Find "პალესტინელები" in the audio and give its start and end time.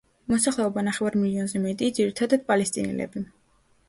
2.47-3.23